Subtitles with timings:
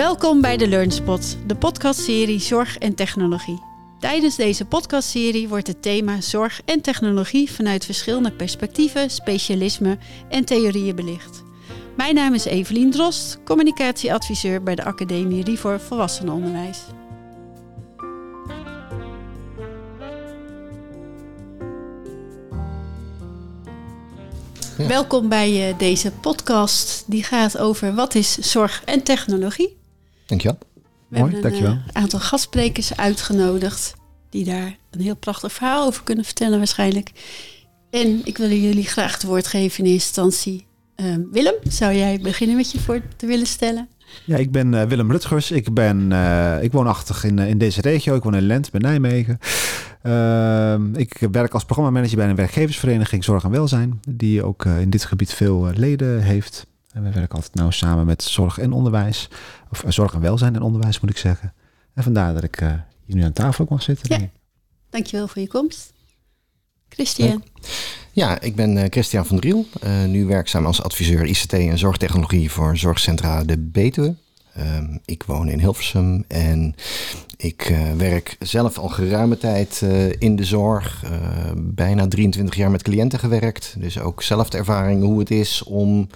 [0.00, 3.62] Welkom bij de LearnSpot, de podcastserie Zorg en Technologie.
[3.98, 10.96] Tijdens deze podcastserie wordt het thema zorg en technologie vanuit verschillende perspectieven, specialismen en theorieën
[10.96, 11.42] belicht.
[11.96, 16.78] Mijn naam is Evelien Drost, communicatieadviseur bij de Academie Rivor Volwassenenonderwijs.
[24.78, 24.86] Ja.
[24.86, 29.79] Welkom bij eh, deze podcast die gaat over wat is zorg en technologie.
[30.30, 30.58] Dankjewel.
[31.08, 31.78] We Mooi, hebben een dankjewel.
[31.92, 33.94] eh, aantal gastsprekers uitgenodigd
[34.30, 37.10] die daar een heel prachtig verhaal over kunnen vertellen waarschijnlijk.
[37.90, 40.66] En ik wil jullie graag het woord geven in eerste instantie.
[40.94, 43.88] Eh, Willem, zou jij beginnen met je voor te willen stellen?
[44.24, 45.50] Ja, ik ben eh, Willem Rutgers.
[45.50, 48.14] Ik, ben, eh, ik woonachtig in, in deze regio.
[48.14, 49.38] Ik woon in Lent, bij Nijmegen.
[50.02, 54.00] Ehm, ik werk als programmamanager bij een werkgeversvereniging Zorg en Welzijn.
[54.08, 56.66] Die ook eh, in dit gebied veel leden heeft.
[56.92, 59.28] En we werken altijd nauw samen met zorg en onderwijs.
[59.70, 61.54] Of eh, zorg en welzijn en onderwijs moet ik zeggen.
[61.94, 62.72] En vandaar dat ik eh,
[63.04, 64.20] hier nu aan tafel ook mag zitten.
[64.20, 64.28] Ja.
[64.90, 65.92] Dankjewel voor je komst.
[66.88, 67.44] Christian,
[68.12, 69.66] Ja, ik ben eh, Christian van Driel.
[70.06, 74.14] nu werkzaam als adviseur ICT en zorgtechnologie voor Zorgcentra de Betuwe.
[74.54, 76.74] Ehm, ik woon in Hilversum en
[77.36, 79.80] ik werk zelf al geruime tijd
[80.18, 81.04] in de zorg.
[81.56, 83.74] Bijna 23 jaar met cliënten gewerkt.
[83.78, 86.08] Dus ook zelf de ervaring hoe het is om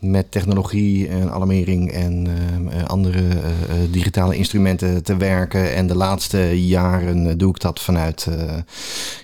[0.00, 5.74] met technologie en alarmering en ehm, eh, andere eh, eh, digitale instrumenten te werken.
[5.74, 8.58] En de laatste jaren doe ik dat vanuit eh,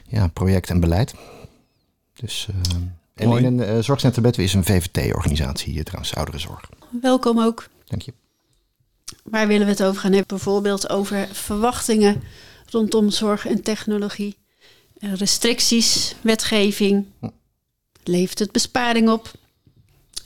[0.08, 1.14] ja, project en beleid.
[2.14, 2.74] Dus, eh,
[3.14, 3.44] en Mooi.
[3.44, 6.68] in een eh, zorgcentrum Betuwe is een VVT-organisatie hier trouwens, ouderenzorg.
[7.00, 7.68] welkom ook.
[7.84, 8.12] Dank je.
[9.22, 10.36] Waar willen we het over gaan hebben?
[10.36, 12.22] Bijvoorbeeld over verwachtingen
[12.70, 14.36] rondom zorg en technologie.
[14.98, 17.06] Restricties, wetgeving.
[18.04, 19.30] Levert het besparing op?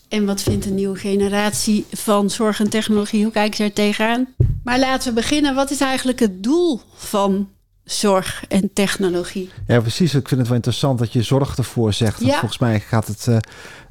[0.08, 3.22] En wat vindt een nieuwe generatie van zorg en technologie?
[3.22, 4.26] Hoe kijken ze er tegenaan?
[4.64, 5.54] Maar laten we beginnen.
[5.54, 7.48] Wat is eigenlijk het doel van
[7.84, 9.50] zorg en technologie?
[9.66, 10.14] Ja, precies.
[10.14, 12.18] Ik vind het wel interessant dat je zorg ervoor zegt.
[12.20, 12.38] Want Ja.
[12.38, 13.36] volgens mij gaat het eh,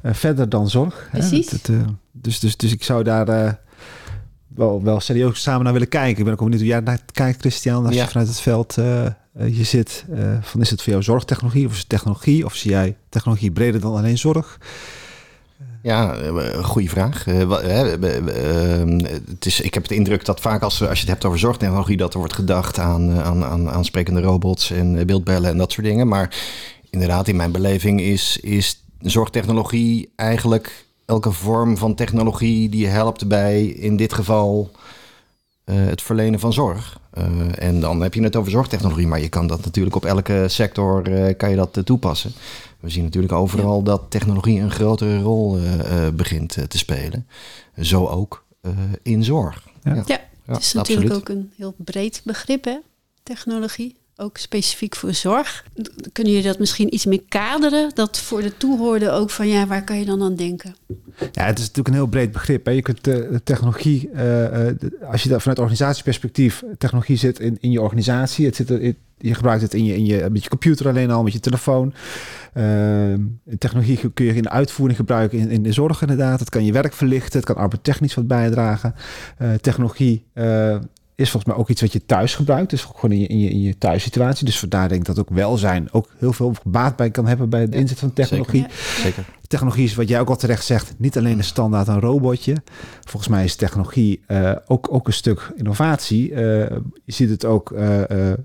[0.02, 1.08] eh, verder dan zorg.
[1.10, 1.18] hè.
[1.18, 1.62] Precies.
[1.62, 1.76] Eh,
[2.12, 3.52] dus, dus, dus ik zou daar eh,
[4.54, 6.18] wel, wel serieus samen naar willen kijken.
[6.18, 7.86] Ik ben ook benieuwd hoe jij naar kijkt, Christian.
[7.86, 8.02] Als Ja.
[8.02, 8.74] je vanuit het veld
[9.52, 10.04] je zit.
[10.14, 12.44] eh, van is het voor jou zorgtechnologie of is het technologie?
[12.44, 14.58] Of zie jij technologie breder dan alleen zorg?
[15.82, 17.26] Ja, eh, goede vraag.
[17.26, 18.98] Eh, ehm,
[19.28, 21.96] het is, ik heb de indruk dat vaak als, als je het hebt over zorgtechnologie...
[21.96, 25.72] dat er wordt gedacht aan, eh, aan, aan, aan sprekende robots en beeldbellen en dat
[25.72, 26.08] soort dingen.
[26.08, 26.36] Maar
[26.90, 32.68] inderdaad, in mijn beleving is, is zorgtechnologie eigenlijk elke vorm van technologie...
[32.68, 34.70] die helpt bij, in dit geval,
[35.64, 37.00] het verlenen van zorg.
[37.54, 41.02] En dan heb je het over zorgtechnologie, maar je kan dat natuurlijk op elke sector
[41.34, 42.32] kan je dat toepassen.
[42.80, 47.26] We zien natuurlijk overal dat technologie een grotere rol eh, eh, begint eh, te spelen.
[47.80, 48.72] Zo ook eh,
[49.02, 49.68] in zorg.
[49.82, 49.94] Ja.
[49.94, 51.30] Ja, Ja, het is natuurlijk absoluut.
[51.30, 52.78] ook een heel breed begrip, hè?
[53.22, 53.96] Technologie.
[54.20, 55.64] Ook specifiek voor zorg.
[56.12, 57.90] Kunnen jullie dat misschien iets meer kaderen?
[57.94, 60.74] Dat voor de toehoorder ook van ja, waar kan je dan aan denken?
[61.32, 62.64] Ja, het is natuurlijk een heel breed begrip.
[62.66, 62.72] Hè.
[62.72, 64.76] Je kunt eh, technologie, eh, eh,
[65.10, 68.46] als je dat vanuit organisatieperspectief, technologie zit in, in je organisatie.
[68.46, 68.68] Het zit
[69.18, 71.94] je gebruikt het in je, in je, met je computer alleen al, met je telefoon.
[72.52, 73.20] Ehm,
[73.58, 76.40] technologie kun je in de uitvoering gebruiken in, in de zorg inderdaad.
[76.40, 78.94] Het kan je werk verlichten, het kan arbeidstechnisch wat bijdragen.
[79.60, 80.24] Technologie
[81.18, 82.70] is volgens mij ook iets wat je thuis gebruikt.
[82.70, 84.44] Dus gewoon in je, in je, in je thuissituatie.
[84.46, 87.66] Dus vandaar denk ik dat ook welzijn ook heel veel baat bij kan hebben bij
[87.66, 88.60] de Ja, inzet van technologie.
[88.60, 88.76] zeker.
[89.02, 89.24] Zeker.
[89.46, 92.56] Technologie is wat jij ook al terecht zegt, niet alleen een standaard een robotje.
[93.04, 96.32] Volgens mij is technologie eh, ook, ook een stuk innovatie.
[96.34, 96.40] Eh,
[97.04, 98.02] je ziet het ook eh,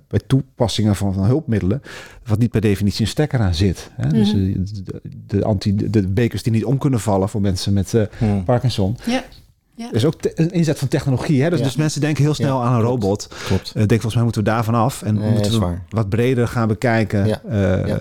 [0.07, 1.81] bij toepassingen van, van hulpmiddelen,
[2.25, 3.89] wat niet per definitie een stekker aan zit.
[3.95, 4.09] Hè?
[4.09, 4.63] Dus Mhm.
[4.83, 8.43] de, de, anti, de, bekers die niet om kunnen vallen voor mensen met eh, Hm.
[8.43, 8.97] Parkinson.
[9.05, 9.23] Ja.
[9.75, 9.89] Ja.
[9.89, 11.41] Er is ook een inzet van technologie.
[11.43, 11.49] Hè?
[11.49, 11.65] Dus, Ja.
[11.65, 13.03] dus mensen denken heel snel Ja, aan een klopt.
[13.03, 13.27] robot.
[13.45, 13.67] Klopt.
[13.67, 16.47] Ik denk volgens mij moeten we daarvan af en Nee, moeten is we wat breder
[16.47, 17.25] gaan bekijken.
[17.27, 17.41] Ja.
[17.49, 17.99] Eh, Ja.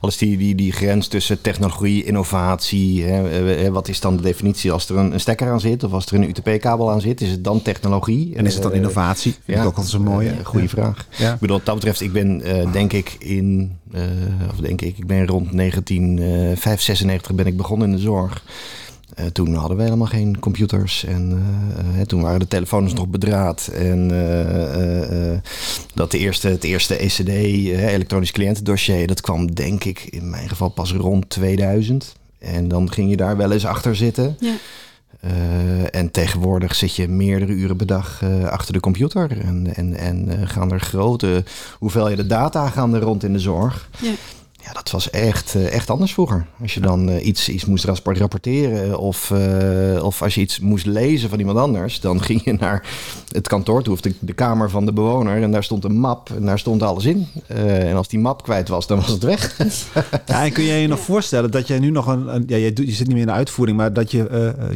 [0.00, 4.72] Al is die, die, die grens tussen technologie, innovatie, hè, wat is dan de definitie
[4.72, 7.20] als er een, een stekker aan zit of als er een UTP-kabel aan zit?
[7.20, 8.36] Is het dan technologie?
[8.36, 9.34] En is het dan Eh, innovatie?
[9.44, 10.32] Vind ik ook altijd zo'n mooie.
[10.44, 10.68] goede Ja.
[10.70, 11.06] vraag.
[11.18, 11.32] Ja.
[11.32, 14.02] Ik bedoel, wat dat betreft, ik ben eh, denk ik in, eh,
[14.50, 18.42] of denk ik, ik ben rond 1996 ben ik begonnen in de zorg.
[19.14, 21.42] Eh, toen hadden we helemaal geen computers en
[21.76, 23.66] eh, eh, toen waren de telefoons nog bedraad.
[23.66, 24.08] En
[25.94, 30.68] dat de eerste, het eerste ECD, elektronisch cliëntendossier, dat kwam denk ik in mijn geval
[30.68, 32.16] pas rond 2000.
[32.38, 34.36] En dan ging je daar wel eens achter zitten.
[34.40, 34.54] Ja.
[35.90, 39.40] En tegenwoordig zit je meerdere uren per dag achter de computer.
[39.40, 41.44] En, en, en gaan er grote
[41.78, 43.88] hoeveelheden data gaan er rond in de zorg.
[44.00, 44.12] Ja.
[44.64, 46.46] Ja, dat was echt, eh, echt anders vroeger.
[46.62, 50.60] Als je dan eh, iets, iets moest rapport- rapporteren of, eh, of als je iets
[50.60, 52.86] moest lezen van iemand anders, dan ging je naar
[53.32, 56.30] het kantoor toe of de, de kamer van de bewoner en daar stond een map
[56.36, 57.26] en daar stond alles in.
[57.46, 59.48] En als die map kwijt was, dan was het weg.
[60.26, 62.34] Ja, en kun je je nog voorstellen dat jij nu nog een...
[62.34, 64.18] een ja, je, doet, je zit niet meer in de uitvoering, maar dat je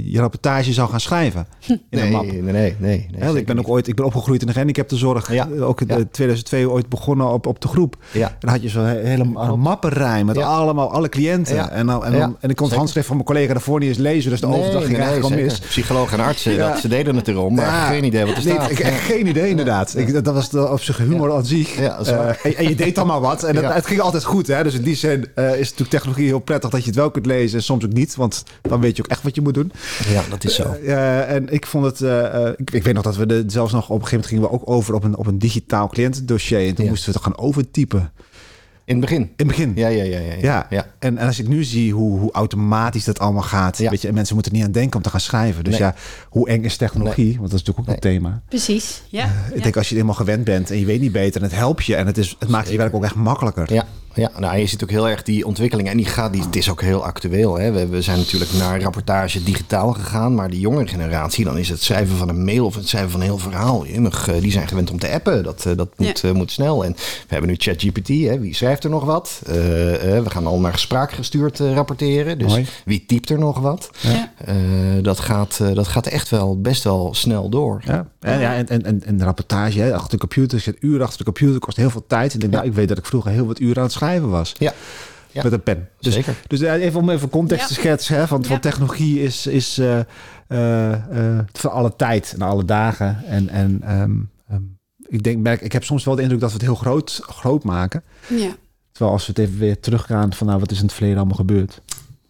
[0.05, 2.25] je rapportage zou gaan schrijven in nee, een map?
[2.25, 5.33] nee, nee, nee, nee, ik ben ook ooit, ik ben opgegroeid in de gehandicaptenzorg.
[5.33, 5.49] Ja.
[5.61, 5.97] Ook in Ja.
[5.97, 7.97] eh, 2002 ooit begonnen op, op de groep.
[8.13, 8.29] Ja.
[8.29, 9.39] En dan had je zo'n he- hele Klopt.
[9.75, 10.43] Mappenrij met Ja.
[10.47, 11.55] allemaal alle cliënten.
[11.55, 11.71] Ja.
[11.71, 13.89] En, dan, en, dan, Ja, en ik kon het handschrift van mijn collega daarvoor niet
[13.89, 14.31] eens lezen.
[14.31, 15.45] Dus de overdag ging eigenlijk al zeker.
[15.45, 15.59] mis.
[15.59, 16.69] Psychologen en artsen, Ja.
[16.71, 17.87] dat, ze deden het erom, maar Ja.
[17.87, 18.71] geen idee wat er Nee, staat.
[18.71, 19.95] ik, echt geen idee inderdaad.
[19.97, 21.77] Ik, dat, was de, op zich humor aan zich.
[21.77, 23.43] Eh, en, en je deed dan maar wat.
[23.43, 23.73] En het, Ja.
[23.73, 24.47] het ging altijd goed.
[24.47, 24.63] Hè?
[24.63, 27.27] Dus in die zin eh, is natuurlijk technologie heel prettig dat je het wel kunt
[27.27, 27.59] lezen.
[27.59, 28.15] En soms ook niet.
[28.17, 29.73] Want dan weet je ook echt wat je moet doen.
[30.09, 30.63] Ja, dat is zo.
[30.87, 32.01] Eh, en ik vond het...
[32.01, 34.27] eh, eh, ik, ik weet nog dat we de, zelfs nog op een gegeven moment
[34.27, 36.67] gingen we ook over op een, op een digitaal cliëntendossier.
[36.69, 36.91] En toen Ja.
[36.91, 38.13] moesten we het gaan overtypen.
[38.87, 39.21] In het begin.
[39.23, 39.73] In het begin.
[39.75, 40.19] Ja, ja, ja.
[40.19, 40.87] ja, Ja, ja.
[40.99, 43.91] En, en als ik nu zie hoe, hoe automatisch dat allemaal gaat, Ja.
[43.91, 45.65] weet je, en mensen moeten er niet aan denken om te gaan schrijven.
[45.65, 45.83] Dus Nee.
[45.83, 45.95] ja,
[46.29, 47.39] hoe eng is technologie?
[47.39, 48.43] Want dat is natuurlijk ook een thema.
[48.49, 49.25] Precies, ja.
[49.53, 51.57] Ik denk als je het helemaal gewend bent en je weet niet beter en het
[51.57, 53.73] helpt je en het, is, het maakt je werk ook echt makkelijker.
[53.73, 53.85] Ja,
[54.15, 55.89] ja nou, je ziet ook heel erg die ontwikkeling.
[55.89, 57.59] En die gaat, die, het is ook heel actueel.
[57.59, 57.73] Hè.
[57.73, 60.35] We, we zijn natuurlijk naar rapportage digitaal gegaan.
[60.35, 63.21] Maar die jongere generatie, dan is het schrijven van een mail of het schrijven van
[63.21, 63.87] een heel verhaal.
[63.87, 65.43] Jemig, eh, die zijn gewend om te appen.
[65.45, 66.29] Dat, eh, dat moet, Ja.
[66.29, 66.85] eh, moet snel.
[66.85, 68.09] En we hebben nu ChatGPT.
[68.09, 68.39] hè.
[68.41, 69.41] Wie schrijft er nog wat?
[69.45, 72.39] We gaan al naar spraakgestuurd eh, rapporteren.
[72.39, 72.67] Dus Mooi.
[72.85, 73.91] wie typt er nog wat?
[74.01, 74.33] Ja.
[74.45, 74.55] Eh,
[75.03, 77.83] dat, gaat, eh, dat gaat echt wel best wel snel door.
[77.85, 80.77] Ja, en, ja, en, en, en, en de rapportage, hè, achter de computer, je zit
[80.81, 82.29] uren achter de computer, kost heel veel tijd.
[82.29, 84.31] En ik denk, nou, ik weet dat ik vroeger heel wat uren aan het schrijven
[84.31, 84.53] was.
[84.59, 84.73] Ja.
[85.33, 85.43] Ja.
[85.43, 85.89] Met een pen.
[86.01, 86.35] Dus, Zeker.
[86.47, 87.75] dus eh, even om even context Ja.
[87.75, 88.61] te schetsen, hè, van, van Ja.
[88.61, 89.99] technologie is, is eh,
[90.49, 93.25] eh, eh, voor alle tijd en alle dagen.
[93.27, 94.13] En, en ehm,
[94.49, 94.63] ehm,
[95.09, 97.65] ik, denk, merk, ik heb soms wel de indruk dat we het heel groot, groot
[97.65, 98.03] maken.
[98.29, 98.57] ja.
[98.93, 101.37] Terwijl als we het even weer teruggaan van nou, wat is in het verleden allemaal
[101.37, 101.81] gebeurd?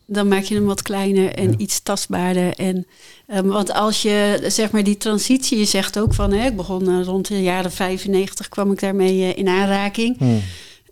[0.06, 1.56] Dan maak je hem wat kleiner en Ja.
[1.59, 2.55] iets tastbaarder.
[2.55, 2.87] En,
[3.26, 7.03] ehm, want als je, zeg maar, die transitie, je zegt ook van, hè, ik begon
[7.03, 10.19] rond de jaren 95, kwam ik daarmee in aanraking.
[10.19, 10.41] Hmm.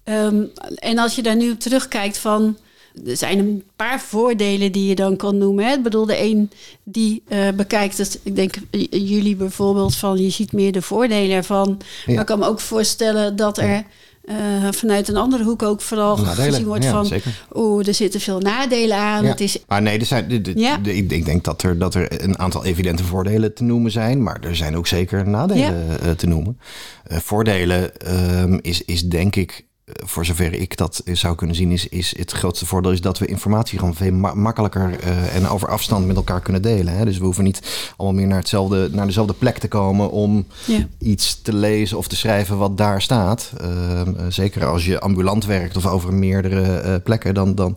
[0.04, 0.42] Ehm,
[0.74, 2.56] en als je daar nu op terugkijkt van...
[3.06, 5.64] Er zijn een paar voordelen die je dan kan noemen.
[5.64, 5.72] Hè?
[5.74, 6.50] Ik bedoel, de een
[6.84, 8.20] die eh, bekijkt het...
[8.22, 8.54] Ik denk
[8.90, 10.18] jullie bijvoorbeeld van...
[10.18, 11.78] Je ziet meer de voordelen ervan.
[12.06, 12.12] Ja.
[12.12, 13.84] Maar ik kan me ook voorstellen dat er...
[14.24, 14.34] eh,
[14.70, 16.50] vanuit een andere hoek ook vooral Nadelen.
[16.52, 17.20] gezien wordt Ja, van...
[17.54, 19.24] Oeh, er zitten veel nadelen aan.
[19.24, 19.30] Ja.
[19.30, 20.76] Het is, Maar nee, er zijn, de, de- Ja.
[20.76, 24.22] de- ik, ik denk dat er, dat er een aantal evidente voordelen te noemen zijn.
[24.22, 26.58] Maar er zijn ook zeker nadelen eh, te noemen.
[27.08, 32.16] Voordelen ehm, is, is denk ik, voor zover ik dat zou kunnen zien, is, is
[32.18, 36.06] het grootste voordeel is dat we informatie gewoon veel ma- makkelijker eh, en over afstand
[36.06, 36.96] met elkaar kunnen delen.
[36.96, 37.04] Hè?
[37.04, 40.86] Dus we hoeven niet allemaal meer naar, hetzelfde, naar dezelfde plek te komen om ja.
[40.98, 43.52] iets te lezen of te schrijven wat daar staat.
[43.60, 47.76] Eh, zeker als je ambulant werkt of over meerdere eh, plekken, dan, dan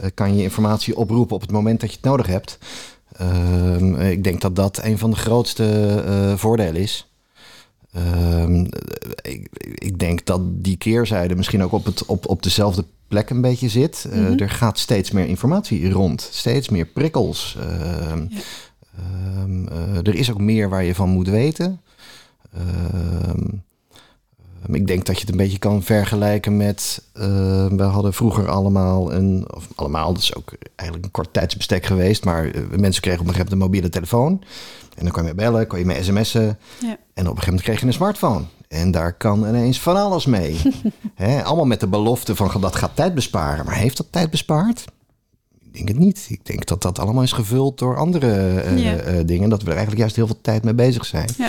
[0.00, 2.58] eh, kan je informatie oproepen op het moment dat je het nodig hebt.
[3.16, 5.64] Ehm, eh, ik denk dat dat een van de grootste
[6.06, 7.09] eh, voordelen is.
[7.92, 12.84] Ehm, eh, ik, ik denk dat die keerzijde misschien ook op, het, op, op dezelfde
[13.08, 14.06] plek een beetje zit.
[14.10, 14.38] Eh, Mhm.
[14.38, 17.56] Er gaat steeds meer informatie rond, steeds meer prikkels.
[17.60, 18.38] Ehm, Ja.
[18.98, 21.80] ehm, eh, er is ook meer waar je van moet weten.
[22.54, 23.44] Ehm,
[24.66, 27.02] ik denk dat je het een beetje kan vergelijken met.
[27.12, 27.22] eh,
[27.66, 29.44] we hadden vroeger allemaal een.
[29.54, 32.24] Of allemaal, dat is ook eigenlijk een kort tijdsbestek geweest.
[32.24, 34.42] Maar eh, mensen kregen op een gegeven moment een mobiele telefoon.
[34.96, 36.58] En dan kon je bellen, kon je mee sms'en.
[36.80, 36.88] Ja.
[36.88, 38.44] En op een gegeven moment kreeg je een smartphone.
[38.68, 40.56] En daar kan ineens van alles mee.
[41.14, 43.64] Hè, allemaal met de belofte van dat gaat tijd besparen.
[43.64, 44.84] Maar heeft dat tijd bespaard?
[45.72, 46.26] Ik denk het niet.
[46.28, 48.96] Ik denk dat dat allemaal is gevuld door andere eh, Ja.
[48.96, 49.48] eh, dingen.
[49.48, 51.28] Dat we er eigenlijk juist heel veel tijd mee bezig zijn.
[51.38, 51.48] Ja.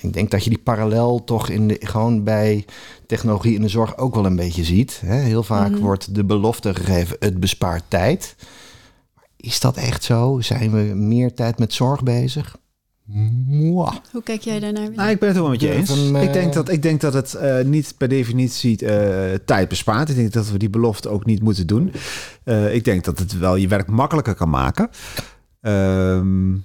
[0.00, 2.64] Ik denk dat je die parallel toch in de, gewoon bij
[3.06, 5.00] technologie in de zorg ook wel een beetje ziet.
[5.06, 5.14] Hè?
[5.16, 5.80] Heel vaak Mhm.
[5.80, 8.34] wordt de belofte gegeven, het bespaart tijd.
[9.14, 10.40] Maar Is dat echt zo?
[10.40, 12.56] Zijn we meer tijd met zorg bezig?
[13.46, 13.94] Mwah.
[14.12, 14.90] Hoe kijk jij daarnaar?
[14.94, 15.90] Nou, ik ben het wel met je eens.
[16.12, 20.08] eh, ik, denk dat, ik denk dat het eh, niet per definitie eh, tijd bespaart.
[20.08, 21.92] Ik denk dat we die belofte ook niet moeten doen.
[22.44, 24.88] Eh, ik denk dat het wel je werk makkelijker kan maken.
[25.60, 26.58] Ehm, eh,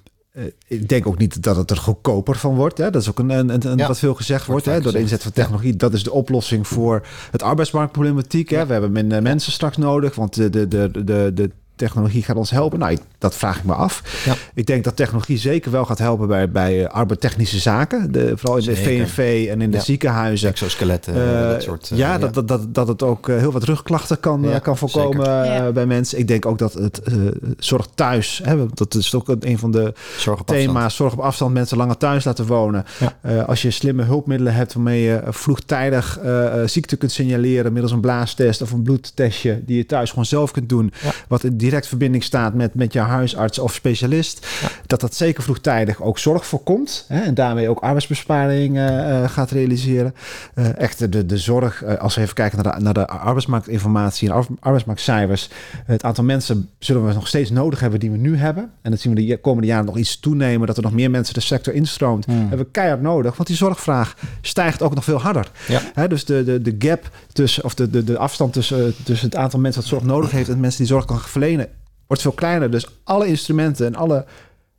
[0.67, 2.77] ik denk ook niet dat het er goedkoper van wordt.
[2.77, 2.89] Hè?
[2.91, 3.87] Dat is ook een, een, een- Ja.
[3.87, 4.65] wat veel gezegd wordt.
[4.65, 4.81] Hè?
[4.81, 5.75] Door de inzet van technologie.
[5.75, 8.49] Dat is de oplossing voor het arbeidsmarktproblematiek.
[8.49, 8.65] Hè?
[8.65, 10.15] We hebben minder mensen straks nodig.
[10.15, 12.79] Want de, de, de, de, de technologie gaat ons helpen.
[12.79, 14.01] Nou, dat vraag ik me af.
[14.25, 14.35] Ja.
[14.53, 18.11] Ik denk dat technologie zeker wel gaat helpen bij, bij arbeidstechnische zaken.
[18.11, 19.07] De, vooral in de Zeker.
[19.07, 19.83] VNV en in de Ja.
[19.83, 20.49] ziekenhuizen.
[20.49, 21.89] Exoskeletten, Eh, dat soort...
[21.91, 24.61] eh, ja, Dat, dat, dat, dat het ook eh, heel wat rugklachten kan, Ja, eh,
[24.61, 25.41] kan voorkomen zeker.
[25.41, 25.71] eh, Ja.
[25.71, 26.19] bij mensen.
[26.19, 27.13] Ik denk ook dat het eh,
[27.57, 31.77] zorg thuis, hè, dat is ook een van de Zorg thema's, zorg op afstand, mensen
[31.77, 32.85] langer thuis laten wonen.
[32.99, 33.17] Ja.
[33.21, 37.71] Eh, als je slimme hulpmiddelen hebt waarmee je eh, vroegtijdig eh, eh, ziekte kunt signaleren
[37.73, 41.11] middels een blaastest of een bloedtestje die je thuis gewoon zelf kunt doen, Ja.
[41.27, 44.47] wat in direct verbinding staat met, met je huisarts of specialist,
[44.85, 50.15] dat dat zeker vroegtijdig ook zorg voorkomt hè, en daarmee ook arbeidsbesparing eh, gaat realiseren.
[50.53, 54.35] Eh, echt de, de zorg, als we even kijken naar de, naar de arbeidsmarktinformatie en
[54.35, 55.49] ar- arbeidsmarktcijfers,
[55.85, 58.71] het aantal mensen zullen we nog steeds nodig hebben die we nu hebben.
[58.81, 61.33] En dat zien we de komende jaren nog iets toenemen, dat er nog meer mensen
[61.33, 62.25] de sector instroomt.
[62.25, 62.39] Hmm.
[62.39, 65.51] Hebben we keihard nodig, want die zorgvraag stijgt ook nog veel harder.
[65.67, 65.81] Ja.
[65.93, 69.37] Hè, dus de, de, de gap tussen, of de, de, de afstand tussen, tussen het
[69.37, 71.67] aantal mensen dat zorg nodig heeft en mensen die zorg kan verlenen,
[72.13, 72.71] wordt veel kleiner.
[72.71, 74.25] Dus alle instrumenten en alle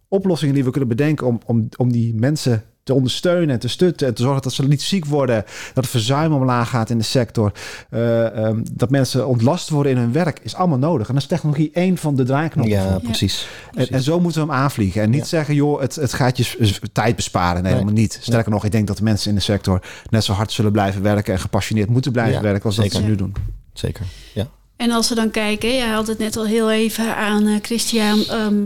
[0.09, 4.07] oplossingen die we kunnen bedenken om, om, om die mensen te ondersteunen en te stutten
[4.07, 7.05] en te zorgen dat ze niet ziek worden, dat het verzuim omlaag gaat in de
[7.05, 7.53] sector,
[7.91, 11.07] eh, ehm, dat mensen ontlast worden in hun werk, is allemaal nodig.
[11.07, 12.75] En dan is technologie één van de draaiknoppen.
[12.75, 13.49] Ja, precies.
[13.75, 15.03] En, en zo moeten we hem aanvliegen.
[15.03, 15.27] En niet Ja.
[15.27, 17.63] zeggen, joh, het, het gaat je tijd besparen.
[17.63, 18.19] Nee, helemaal niet.
[18.21, 21.03] Sterker nog, ik denk dat de mensen in de sector net zo hard zullen blijven
[21.03, 23.35] werken en gepassioneerd moeten blijven Ja, werken als dat ze nu doen.
[23.73, 24.49] Zeker, ja.
[24.85, 28.25] En als we dan kijken, je had het net al heel even aan eh, Christian,
[28.29, 28.65] ehm,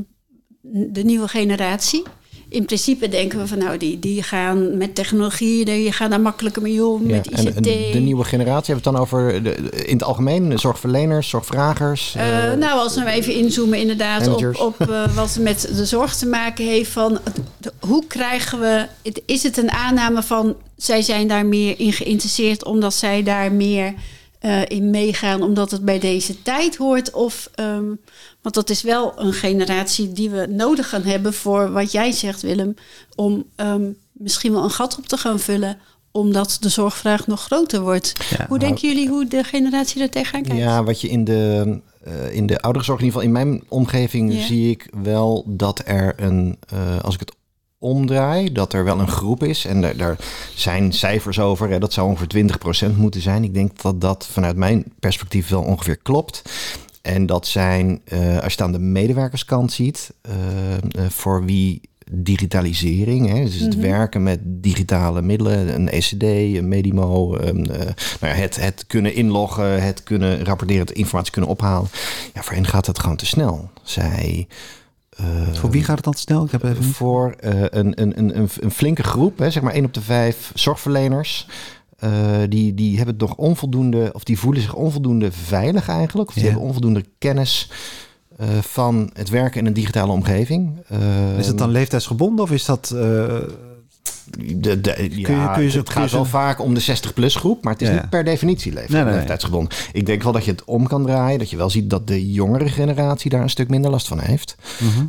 [0.93, 2.03] de nieuwe generatie.
[2.49, 6.63] In principe denken we van nou, die, die gaan met technologie, die gaan daar makkelijker
[6.63, 7.17] mee om, ja.
[7.17, 7.57] met En, ICT.
[7.57, 12.15] en de nieuwe generatie, hebben we het dan over de, in het algemeen zorgverleners, zorgvragers?
[12.17, 14.59] Eh, eh, nou, als we even inzoomen inderdaad op, managers.
[14.59, 17.19] op eh, wat met de zorg te maken heeft van
[17.59, 21.93] de- hoe krijgen we, het- is het een aanname van zij zijn daar meer in
[21.93, 23.95] geïnteresseerd omdat zij daar meer
[24.39, 27.87] eh, in meegaan omdat het bij deze tijd hoort of, ehm,
[28.43, 32.43] want dat is wel een generatie die we nodig gaan hebben voor wat jij zegt
[32.43, 32.75] Willem,
[33.15, 35.79] om ehm, misschien wel een gat op te gaan vullen
[36.11, 38.13] omdat de zorgvraag nog groter wordt.
[38.39, 40.63] Ja, hoe denken jullie hoe de generatie er tegenaan kijkt?
[40.63, 44.33] Ja, wat je in de, eh, in de ouderenzorg, in ieder geval in mijn omgeving,
[44.33, 47.35] zie ik wel dat er een, eh, als ik het
[47.79, 49.65] omdraai, dat er wel een groep is.
[49.65, 50.17] En daar, daar
[50.55, 51.69] zijn cijfers over.
[51.69, 53.45] Hè, dat zou ongeveer 20% moeten zijn.
[53.45, 56.43] Ik denk dat dat vanuit mijn perspectief wel ongeveer klopt.
[57.03, 61.81] En dat zijn, eh, als je het aan de medewerkerskant ziet, eh, eh, voor wie
[62.11, 63.87] digitalisering, hè, dus het Mhm.
[63.87, 66.23] werken met digitale middelen, een ECD,
[66.57, 71.89] een Medimo, nou ja, het, het kunnen inloggen, het kunnen rapporteren, het informatie kunnen ophalen.
[72.35, 73.71] Ja, voor hen gaat het gewoon te snel.
[73.83, 74.47] Zij.
[75.19, 76.45] Eh, Voor wie gaat het dan snel?
[76.45, 79.85] Ik heb even voor eh, een, een, een, een, flinke groep, hè, zeg maar 1
[79.85, 81.47] op de 5 zorgverleners.
[81.99, 82.11] eh,
[82.49, 86.29] die, die hebben het nog onvoldoende, of die voelen zich onvoldoende veilig eigenlijk.
[86.29, 86.49] Of die Ja.
[86.51, 87.71] hebben onvoldoende kennis
[88.61, 90.79] van het werken in een digitale omgeving.
[91.39, 92.95] Is het dan leeftijdsgebonden of is dat...
[94.57, 97.35] De, de, ja, kun je zo- het gaat je zo- wel vaak om de 60-plus
[97.37, 99.19] groep, maar het is Ja, niet per definitie leeftijd, Nee, nee, nee.
[99.19, 99.73] leeftijdsgebonden.
[99.93, 102.33] Ik denk wel dat je het om kan draaien, dat je wel ziet dat de
[102.33, 104.57] jongere generatie daar een stuk minder last van heeft.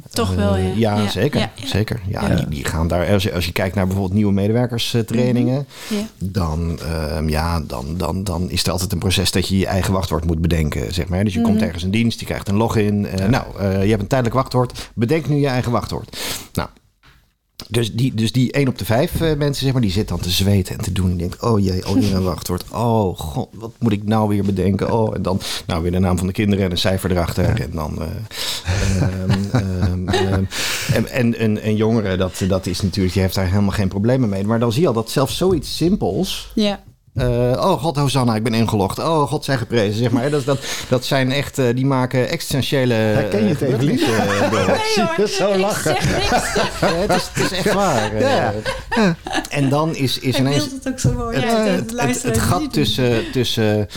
[0.10, 0.96] Toch wel, Eh, ja.
[0.96, 1.40] ja, Ja, zeker.
[1.40, 1.68] ja, ja.
[1.68, 2.00] zeker.
[2.08, 2.36] Ja, Ja.
[2.36, 5.98] Die, die gaan daar, als je, als je kijkt naar bijvoorbeeld nieuwe medewerkerstrainingen, Ja.
[6.18, 9.94] dan, ehm, ja, dan, dan, dan is er altijd een proces dat je je eigen
[9.94, 10.94] wachtwoord moet bedenken.
[10.94, 11.24] Zeg maar.
[11.24, 13.06] Dus je komt ergens een dienst, je krijgt een login.
[13.08, 14.90] eh, Nou, eh, je hebt een tijdelijk wachtwoord.
[14.96, 16.18] Bedenk nu je eigen wachtwoord.
[16.54, 16.70] Nou,
[17.68, 20.20] dus die, dus die 1 op de 5 eh, mensen, zeg maar, die zit dan
[20.20, 21.12] te zweten en te doen.
[21.12, 22.64] En denkt, oh jee, oh niet een wachtwoord.
[22.72, 24.94] Oh god, wat moet ik nou weer bedenken?
[24.94, 27.62] Oh, en dan nou weer de naam van de kinderen en een cijfer erachter.
[27.62, 28.02] En dan...
[28.02, 28.08] eh,
[29.02, 30.44] ehm, ehm, ehm,
[30.94, 34.30] en, en, en, en jongeren, dat, dat is natuurlijk, die heeft daar helemaal geen problemen
[34.30, 34.46] mee.
[34.46, 36.52] Maar dan zie je al dat zelfs zoiets simpels...
[36.56, 36.84] Ja.
[37.22, 39.00] Eh, oh god, Hosanna, ik ben ingelogd.
[39.00, 40.30] Oh god, zij geprezen, zeg maar.
[40.30, 40.60] Dat, dat,
[40.90, 42.94] dat zijn echt, eh, die maken existentiële...
[42.94, 43.80] Herken je het, eh, eh.
[44.96, 45.96] Nee hoor, zo ik lachen.
[46.02, 46.30] zeg niks.
[46.82, 48.14] Ja, het, is, het is echt waar.
[48.14, 48.22] eh.
[48.22, 48.54] Ja.
[49.50, 52.42] En dan is, is ineens het ook zo mooi het, het, Het, het, luisteren het
[52.42, 53.88] en gat niet tussen, tussen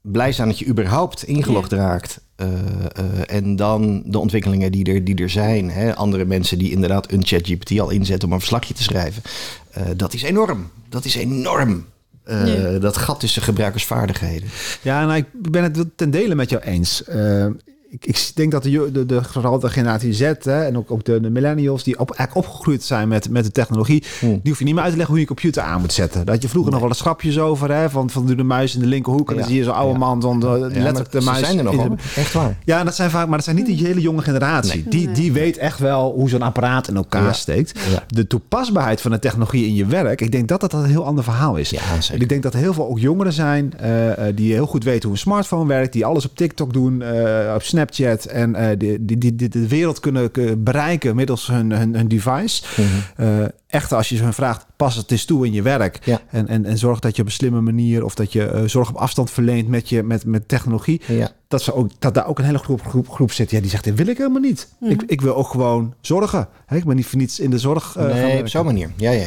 [0.00, 2.20] blij zijn dat je überhaupt ingelogd raakt.
[2.36, 5.70] eh, eh, en dan de ontwikkelingen die er, die er zijn.
[5.70, 5.94] Hè?
[5.96, 9.22] Andere mensen die inderdaad een ChatGPT al inzetten om een verslagje te schrijven.
[9.70, 10.70] Eh, dat is enorm.
[10.88, 11.84] Dat is enorm.
[12.24, 12.80] Eh.
[12.80, 14.48] Dat gat tussen gebruikersvaardigheden.
[14.82, 17.04] Ja, nou, ik ben het ten dele met jou eens.
[17.04, 17.46] Eh,
[17.92, 21.04] ik, ik denk dat de, de, de, vooral de generatie Z hè, en ook, ook
[21.04, 24.30] de, de millennials die op, eigenlijk opgegroeid zijn met, met de technologie, Hmm.
[24.30, 26.18] die hoef je niet meer uit te leggen hoe je een computer aan moet zetten.
[26.24, 28.74] Dat had je vroeger nog wel eens grapjes over, hè, van, van doe de muis
[28.74, 29.98] in de linkerhoek en dan zie je zo'n oude Ja.
[29.98, 31.38] man dan de, Ja, letterlijk de muis.
[31.38, 32.58] zijn er nog in Echt waar.
[32.64, 34.84] Ja, dat zijn vaak, maar dat zijn niet die hele jonge generatie.
[34.88, 37.80] Die, die weet echt wel hoe zo'n apparaat in elkaar steekt.
[38.08, 41.24] De toepasbaarheid van de technologie in je werk, ik denk dat dat een heel ander
[41.24, 41.70] verhaal is.
[41.70, 42.22] Ja, zeker.
[42.22, 45.02] Ik denk dat er heel veel ook jongeren zijn eh, eh, die heel goed weten
[45.02, 48.68] hoe een smartphone werkt, die alles op TikTok doen, eh, op Snap Snapchat en uh,
[48.78, 50.30] die, die, die, de wereld kunnen
[50.64, 52.62] bereiken middels hun, hun, hun device.
[52.76, 55.98] Mm echt, als je ze vraagt, pas het eens toe in je werk.
[56.04, 56.20] Ja.
[56.30, 58.96] En, en, en zorg dat je op een slimme manier of dat je zorg op
[58.96, 61.00] afstand verleent met, je, met, met technologie.
[61.06, 61.30] Ja.
[61.52, 63.50] Dat, ze ook, dat daar ook een hele groep, groep, groep zit.
[63.50, 64.68] Ja, die zegt, dat wil ik helemaal niet.
[64.78, 64.90] Mhm.
[64.90, 66.48] Ik, ik wil ook gewoon zorgen.
[66.70, 67.96] ik ben niet voor niets in de zorg.
[67.98, 68.90] Uh, nee, op zo'n manier.
[68.96, 69.26] Ja, ja,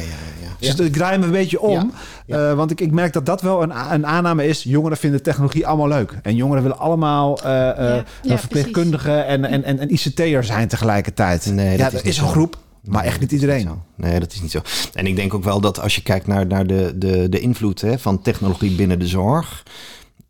[0.58, 1.92] Dus ik draai me een beetje om.
[2.26, 4.62] Uh, want ik, ik merk dat dat wel een, een aanname is.
[4.62, 6.18] Jongeren vinden technologie allemaal leuk.
[6.22, 11.52] En jongeren willen allemaal uh, verpleegkundigen en, en, en, en ICT'er zijn tegelijkertijd.
[11.52, 12.56] Nee, dat, is, een groep.
[12.82, 13.68] Maar echt niet iedereen.
[13.94, 14.60] Nee, dat is niet zo.
[14.92, 17.80] En ik denk ook wel dat als je kijkt naar, naar de, de, de invloed
[17.80, 19.62] hè, van technologie binnen de zorg.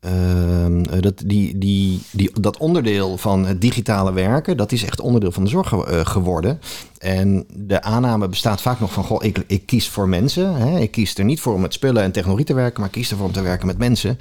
[0.01, 5.01] Ehm, eh, dat, die, die, die, dat onderdeel van het digitale werken, dat is echt
[5.01, 6.61] onderdeel van de zorg uh, geworden.
[7.07, 10.55] En de aanname bestaat vaak nog van, goh, ik, ik kies voor mensen.
[10.55, 10.79] Hè?
[10.79, 13.11] Ik kies er niet voor om met spullen en technologie te werken, maar ik kies
[13.11, 14.19] ervoor om te werken met mensen.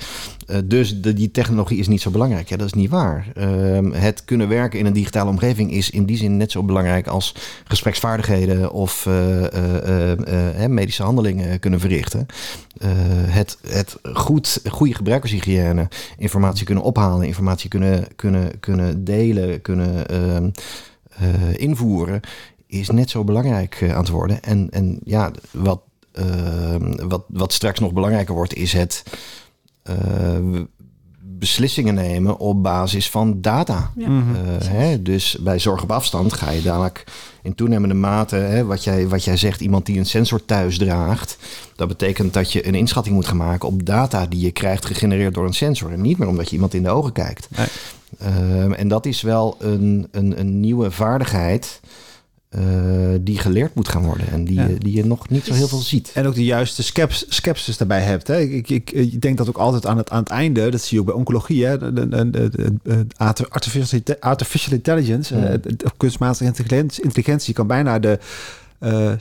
[0.48, 2.50] Uh, dus de, die technologie is niet zo belangrijk.
[2.50, 3.27] Ja, dat is niet waar.
[3.38, 7.08] Uh, het kunnen werken in een digitale omgeving is in die zin net zo belangrijk
[7.08, 12.25] als gespreksvaardigheden of uh, medische handelingen kunnen verrichten.
[13.27, 15.88] het het goed, goede gebruikershygiëne,
[16.18, 20.50] informatie kunnen ophalen, informatie kunnen, kunnen, kunnen delen, kunnen ehm,
[21.56, 22.22] invoeren
[22.68, 24.42] is net zo belangrijk uh, aan het worden.
[24.44, 25.82] En, en ja, wat,
[26.14, 26.76] uh,
[27.08, 29.04] wat, wat straks nog belangrijker wordt, is het
[29.90, 30.62] uh,
[31.38, 33.92] beslissingen nemen op basis van data.
[33.96, 34.10] Ja.
[34.10, 34.36] Mhm.
[34.64, 37.04] hè, dus bij zorg op afstand ga je dadelijk
[37.42, 41.38] in toenemende mate, hè, wat, jij, wat jij zegt, iemand die een sensor thuis draagt,
[41.76, 45.34] dat betekent dat je een inschatting moet gaan maken op data die je krijgt gegenereerd
[45.34, 45.92] door een sensor.
[45.92, 47.48] En niet meer omdat je iemand in de ogen kijkt.
[47.56, 47.68] Nee.
[48.20, 51.80] Ehm, en dat is wel een, een, een nieuwe vaardigheid.
[52.58, 54.68] Uh, die geleerd moet gaan worden en die, ja.
[54.78, 56.12] die je nog niet zo heel veel ziet.
[56.14, 58.28] En ook de juiste skeps, skepsis daarbij hebt.
[58.28, 58.40] Hè.
[58.40, 61.00] Ik, ik, ik denk dat ook altijd aan het, aan het einde, dat zie je
[61.00, 62.30] ook bij oncologie, hè, de, de,
[62.84, 63.06] de,
[63.48, 65.58] artificial, artificial intelligence, ja.
[65.98, 66.54] kunstmatige
[67.02, 68.20] intelligentie kan bijna de
[68.86, 69.12] uh,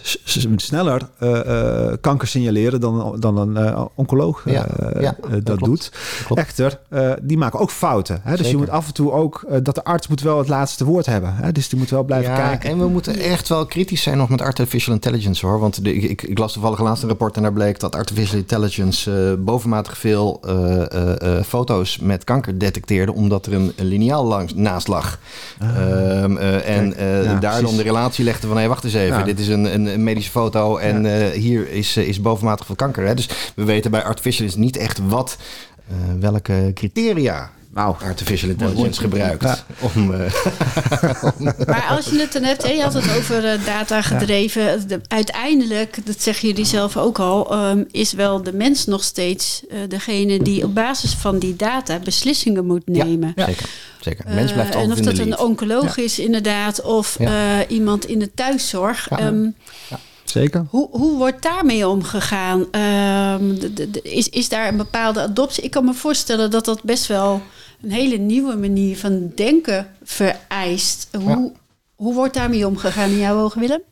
[0.57, 4.67] sneller uh, kanker signaleren dan, dan een oncoloog ja,
[5.01, 5.93] ja, dat, dat doet.
[6.35, 6.79] Echter,
[7.23, 8.21] die maken ook fouten.
[8.23, 8.37] Hè?
[8.37, 11.07] Dus je moet af en toe ook, dat de arts moet wel het laatste woord
[11.07, 11.35] hebben.
[11.35, 11.53] Hè?
[11.53, 12.71] Dus die moet wel blijven ja, kijken.
[12.71, 15.59] En we moeten echt wel kritisch zijn nog met artificial intelligence hoor.
[15.59, 19.37] Want de, ik, ik, las toevallig laatst een rapport en daar bleek dat artificial intelligence
[19.39, 20.41] bovenmatig veel
[21.45, 25.19] foto's met kanker detecteerde, omdat er een, een liniaal langs, naast lag.
[25.61, 26.95] Ah, um, en
[27.41, 30.03] daar dan de relatie legde van hé, hey, wacht eens even, dit is een, een,
[30.03, 31.27] medische foto en ja.
[31.27, 33.07] uh, hier is, uh, is bovenmatig veel kanker.
[33.07, 33.15] Hè?
[33.15, 35.37] Dus we weten bij artificial is niet echt wat,
[35.91, 39.43] uh, welke criteria nou, artificial intelligence gebruikt.
[39.43, 39.59] Ja.
[39.81, 40.33] Om, uh,
[41.67, 44.63] maar als je het dan hebt, hè, je had het over uh, data gedreven.
[44.63, 44.77] Ja.
[44.77, 49.63] De, uiteindelijk, dat zeggen jullie zelf ook al, um, is wel de mens nog steeds
[49.69, 53.33] uh, degene die op basis van die data beslissingen moet nemen.
[53.37, 53.69] Ja, zeker.
[54.01, 54.25] zeker.
[54.29, 57.19] Mens blijft en of dat een oncoloog is inderdaad, of
[57.69, 59.09] iemand in de thuiszorg.
[59.21, 59.55] Um,
[60.35, 60.67] Zeker.
[60.71, 62.59] Hoe, hoe wordt daarmee omgegaan?
[62.61, 65.65] Um, de, de, de, is, is daar een bepaalde adoptie?
[65.65, 67.43] Ik kan me voorstellen dat dat best wel
[67.85, 71.09] een hele nieuwe manier van denken vereist.
[71.13, 71.51] Hoe, ja.
[71.95, 73.83] hoe wordt daarmee omgegaan in jouw ogen, Willem?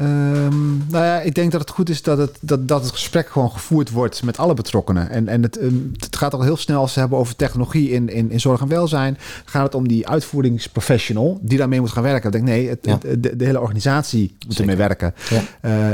[0.00, 3.28] Um, nou ja, ik denk dat het goed is dat het, dat, dat het gesprek
[3.28, 5.10] gewoon gevoerd wordt met alle betrokkenen.
[5.10, 8.08] En, en het, um, het gaat al heel snel als ze hebben over technologie in,
[8.08, 9.18] in, in zorg en welzijn.
[9.44, 12.26] Gaat het om die uitvoeringsprofessional die daarmee moet gaan werken.
[12.26, 12.92] Ik denk nee, het, ja.
[12.92, 15.14] het, de, de, hele organisatie moet ermee werken.
[15.30, 15.42] Ja.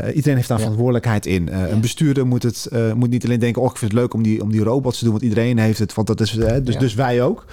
[0.05, 1.49] Uh, iedereen heeft daar verantwoordelijkheid in.
[1.49, 4.15] Uh, een bestuurder moet, het, uh, moet niet alleen denken: oh, ik vind het leuk
[4.15, 5.95] om die, om die robots te doen, want iedereen heeft het.
[5.95, 7.45] Want dat is dus, dus wij ook.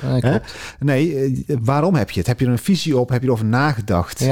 [0.79, 2.27] Nee, waarom heb je het?
[2.27, 3.10] Heb je er een visie op?
[3.10, 4.25] Heb je erover nagedacht?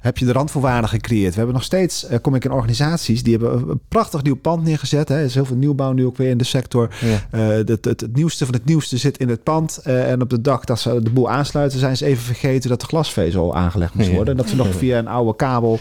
[0.00, 1.18] Heb je de randvoorwaarden gecreëerd?
[1.28, 4.64] We hebben nog steeds, uh, kom ik in organisaties, die hebben een prachtig nieuw pand
[4.64, 5.08] neergezet.
[5.08, 5.16] Hè.
[5.16, 6.88] Er is heel veel nieuwbouw nu ook weer in de sector.
[7.00, 7.38] Ja.
[7.38, 9.80] Uh, het, het, het, nieuwste van het nieuwste zit in het pand.
[9.86, 12.80] Uh, en op de dag dat ze de boel aansluiten, zijn ze even vergeten dat
[12.80, 14.36] de glasvezel aangelegd moest worden.
[14.36, 14.40] Ja.
[14.40, 15.78] Dat ze nog via een oude kabel.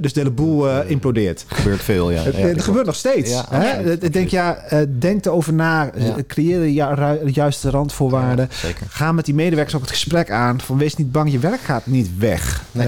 [0.00, 1.44] dus de hele boel implodeert.
[1.48, 2.22] Gebeurt veel, ja.
[2.22, 3.42] Het, gebeurt nog steeds.
[3.50, 3.92] Hè?
[3.92, 4.58] Ik denk, ja,
[4.98, 5.90] denk erover na.
[6.26, 6.60] Creëer
[7.24, 8.48] de juiste randvoorwaarden.
[8.88, 10.60] Ga met die medewerkers ook het gesprek aan.
[10.60, 12.62] Van wees niet bang, je werk gaat niet weg.
[12.72, 12.86] Nee.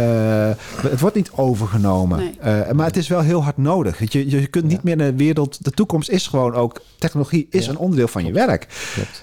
[0.81, 2.19] het wordt niet over overgenomen.
[2.19, 2.65] Nee.
[2.67, 4.13] Uh, maar het is wel heel hard nodig.
[4.13, 4.81] Je, je kunt niet ja.
[4.83, 5.65] meer naar de wereld.
[5.65, 6.81] De toekomst is gewoon ook.
[6.99, 7.71] Technologie is ja.
[7.71, 8.67] een onderdeel van je werk.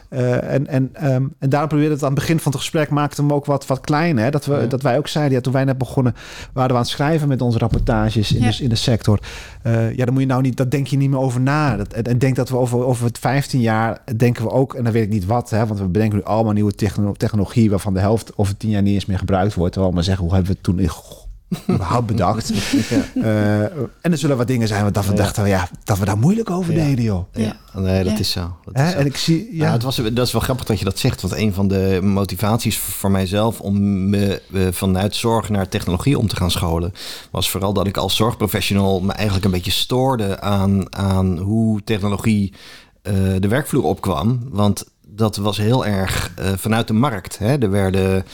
[0.09, 2.89] Uh, en, en, um, en daarom probeerde het aan het begin van het gesprek.
[2.89, 4.17] maakte hem ook wat, wat klein.
[4.17, 4.29] Hè?
[4.29, 4.65] Dat, we, ja.
[4.65, 5.33] dat wij ook zeiden.
[5.33, 6.15] Ja, toen wij net begonnen.
[6.53, 9.19] waren we aan het schrijven met onze rapportages in, de, in de sector.
[9.63, 10.57] Uh, ja, dan moet je nou niet.
[10.57, 11.77] Dat denk je niet meer over na.
[11.77, 14.01] Dat, en, en denk dat we over, over het 15 jaar.
[14.17, 14.73] denken we ook.
[14.73, 15.49] En dan weet ik niet wat.
[15.49, 15.65] Hè?
[15.65, 16.75] Want we bedenken nu allemaal nieuwe
[17.17, 17.69] technologie.
[17.69, 19.71] waarvan de helft over 10 jaar niet eens meer gebruikt wordt.
[19.71, 20.25] Terwijl we maar zeggen.
[20.25, 20.89] Hoe hebben we het toen in
[21.69, 22.51] überhaupt bedacht.
[23.15, 26.49] Eh, en er zullen wat dingen zijn dat we dachten, ja, dat we daar moeilijk
[26.49, 27.25] over deden, joh.
[27.33, 28.19] Ja, nee, dat Ja.
[28.19, 28.55] is zo.
[28.65, 28.97] Dat is zo.
[28.97, 31.21] En ik zie, Ja, ja, het was, dat is wel grappig dat je dat zegt.
[31.21, 36.27] Want een van de motivaties voor mijzelf om me eh, vanuit zorg naar technologie om
[36.27, 36.91] te gaan scholen,
[37.31, 42.53] was vooral dat ik als zorgprofessional me eigenlijk een beetje stoorde aan, aan hoe technologie
[43.01, 44.39] eh, de werkvloer opkwam.
[44.51, 47.37] Want dat was heel erg eh, vanuit de markt.
[47.37, 47.57] Hè.
[47.57, 48.25] Er werden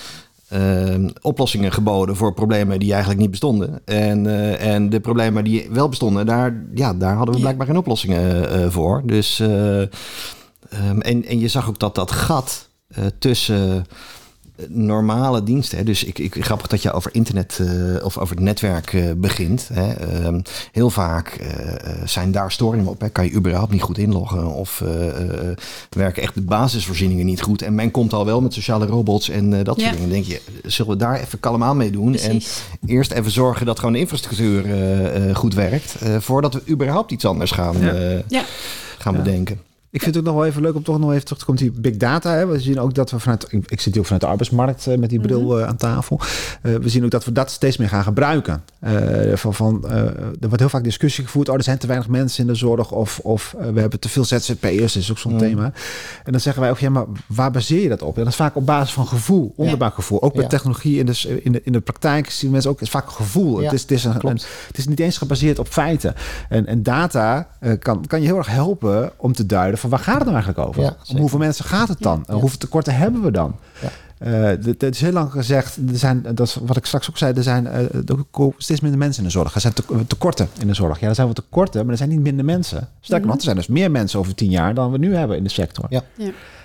[0.52, 3.82] eh, oplossingen geboden voor problemen die eigenlijk niet bestonden.
[3.86, 7.78] En, eh, en de problemen die wel bestonden, daar, ja, daar hadden we blijkbaar geen
[7.78, 9.02] oplossingen eh, voor.
[9.06, 12.70] Dus, eh, ehm, en, en je zag ook dat dat gat
[13.20, 13.86] tussen
[14.70, 15.78] normale diensten.
[15.78, 19.04] Hè, dus ik, ik, grappig dat je over internet eh, of over het netwerk eh,
[19.18, 19.70] begint.
[19.74, 19.92] Hè.
[19.94, 20.40] Ehm,
[20.72, 23.02] heel vaak eh, eh, zijn daar storingen op.
[23.02, 23.10] Hè.
[23.10, 25.58] Kan je überhaupt niet goed inloggen of eh, eh,
[25.90, 27.62] werken echt de basisvoorzieningen niet goed.
[27.62, 29.96] En men komt al wel met sociale robots en eh, dat soort Ja.
[29.96, 30.10] dingen.
[30.10, 32.12] Dan denk je, zullen we daar even kalm aan mee doen?
[32.12, 32.62] Precies.
[32.82, 34.66] En eerst even zorgen dat gewoon de infrastructuur
[35.36, 35.96] goed werkt.
[36.00, 37.94] eh, voordat we überhaupt iets anders gaan, Ja.
[37.94, 38.44] eh, Ja.
[38.98, 39.22] gaan Ja.
[39.22, 39.60] bedenken.
[39.92, 41.68] Ik vind het ook nog wel even leuk om toch nog even terug te komen
[41.68, 42.34] op die big data.
[42.34, 42.48] Hè.
[42.48, 45.10] We zien ook dat we vanuit, ik, ik zit ook vanuit de arbeidsmarkt eh, met
[45.10, 46.20] die bril eh, aan tafel.
[46.62, 48.64] Eh, we zien ook dat we dat steeds meer gaan gebruiken.
[49.34, 51.50] Van, van, er wordt heel vaak discussie gevoerd.
[51.50, 52.92] Oh, er zijn te weinig mensen in de zorg.
[52.92, 54.96] Of, of we hebben te veel ZZP'ers.
[54.96, 55.38] Is ook zo'n Mm.
[55.38, 55.64] thema.
[56.24, 58.16] En dan zeggen wij ook, ja, maar waar baseer je dat op?
[58.18, 60.22] En dat is vaak op basis van gevoel, onderbuikgevoel.
[60.22, 60.50] Ook met Ja.
[60.50, 63.58] technologie in de, in, de, in de praktijk zien mensen ook, het is vaak gevoel.
[63.60, 66.16] Ja, het, is, het, is een, het is niet eens gebaseerd op feiten.
[66.50, 67.48] En, en data
[67.80, 70.68] kan, kan je heel erg helpen om te duiden van waar gaat het nou eigenlijk
[70.68, 70.82] over?
[70.82, 72.24] Ja, om hoeveel mensen gaat het dan?
[72.28, 72.34] Ja.
[72.34, 73.56] hoeveel tekorten hebben we dan?
[73.82, 73.90] Ja.
[74.18, 77.34] Eh, het is heel lang gezegd, er zijn, dat is wat ik straks ook zei,
[77.34, 77.86] er zijn eh,
[78.58, 79.56] steeds minder mensen in de zorg.
[79.56, 81.00] Er zijn te- tekorten in de zorg.
[81.00, 82.90] Ja, er zijn wel tekorten, maar er zijn niet minder mensen.
[83.00, 85.44] Sterker nog, er zijn dus meer mensen over tien jaar dan we nu hebben in
[85.44, 85.86] de sector.
[85.90, 86.02] Ja.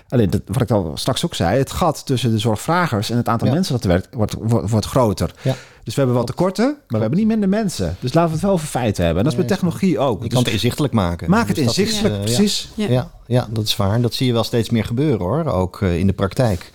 [0.09, 3.27] Alleen, dat, wat ik al straks ook zei, het gat tussen de zorgvragers en het
[3.27, 3.53] aantal Ja.
[3.53, 5.31] mensen dat er werkt, wordt, wordt, wordt groter.
[5.41, 5.55] Ja.
[5.83, 7.95] Dus we hebben wel tekorten, maar we hebben niet minder mensen.
[7.99, 9.23] Dus laten we het wel over feiten hebben.
[9.23, 10.17] En dat is met technologie ook.
[10.17, 11.29] Je Dus kan het inzichtelijk maken.
[11.29, 12.25] maak het Dus is, inzichtelijk, eh, ja.
[12.35, 12.69] precies.
[12.75, 12.87] Ja.
[12.89, 14.01] Ja, ja, dat is waar.
[14.01, 16.71] Dat zie je wel steeds meer gebeuren hoor, ook eh, in de praktijk.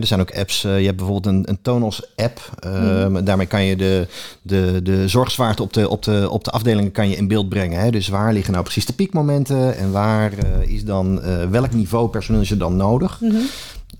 [0.00, 2.50] Er zijn ook apps, eh, je hebt bijvoorbeeld een, een Tonos-app.
[2.58, 4.06] Ehm, Daarmee kan je de,
[4.42, 7.80] de, de zorgzwaarte op de, op, de, op de afdelingen kan je in beeld brengen.
[7.80, 7.90] Hè.
[7.90, 12.08] Dus waar liggen nou precies de piekmomenten en waar eh, is dan, eh, welk niveau
[12.08, 13.20] personeel is er dan nodig?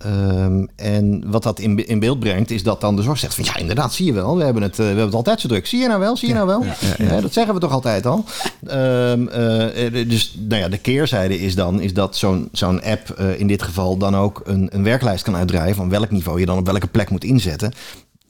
[0.03, 3.43] Ehm, en wat dat in, in beeld brengt, is dat dan de zorg zegt van
[3.43, 5.67] ja, inderdaad, zie je wel, we hebben het, eh, we hebben het altijd zo druk.
[5.67, 6.63] Zie je nou wel, zie je nou wel?
[6.97, 8.25] Hè, dat zeggen we toch altijd al.
[8.67, 13.19] Ehm, eh, eh, dus nou ja, de keerzijde is dan is dat zo'n zo'n app
[13.37, 16.57] in dit geval dan ook een, een werklijst kan uitdraaien van welk niveau je dan
[16.57, 17.73] op welke plek moet inzetten.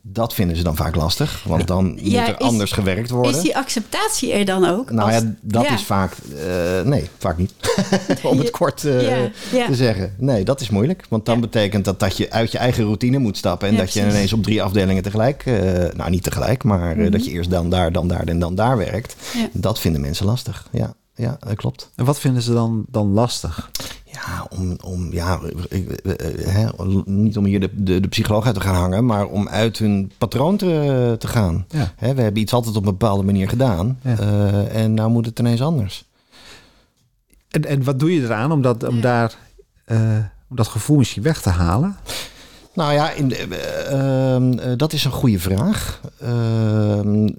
[0.05, 3.35] Dat vinden ze dan vaak lastig, want dan Ja, moet er is- anders gewerkt worden.
[3.35, 4.91] Is die acceptatie er dan ook?
[4.91, 5.73] Nou Als- ja, dat ja.
[5.73, 6.13] is vaak.
[6.47, 7.53] eh, nee, vaak niet.
[8.23, 9.65] Om het kort eh, Ja, ja.
[9.67, 10.13] te zeggen.
[10.17, 11.05] Nee, dat is moeilijk.
[11.09, 11.41] Want dan Ja.
[11.41, 13.67] betekent dat dat je uit je eigen routine moet stappen.
[13.67, 15.45] En Ja, dat je ineens op drie afdelingen tegelijk.
[15.45, 15.53] eh,
[15.95, 18.77] nou, niet tegelijk, maar eh, dat je eerst dan daar, dan daar en dan daar
[18.77, 19.15] werkt.
[19.33, 19.37] Mhm.
[19.43, 19.47] Ja.
[19.53, 20.67] Dat vinden mensen lastig.
[20.71, 21.89] Ja, ja dat klopt.
[21.95, 23.69] En wat vinden ze dan, dan lastig?
[24.13, 26.67] Ja, om, om ja, ik- eh, eh, hè,
[27.05, 30.11] niet om hier de, de, de psycholoog uit te gaan hangen, maar om uit hun
[30.17, 31.65] patroon te, te gaan.
[31.69, 31.93] Ja.
[31.95, 33.99] Hè, we hebben iets altijd op een bepaalde manier gedaan.
[34.01, 34.17] Ja.
[34.17, 36.05] eh, en nou moet het ineens anders.
[37.49, 39.35] En, en wat doe je eraan om, dat, om daar
[39.85, 39.97] eh,
[40.49, 41.95] om dat gevoel misschien weg te halen?
[42.73, 46.01] Nou ja, in de, eh, ehm, eh, dat is een goede vraag.
[46.19, 47.33] Ehm, eh,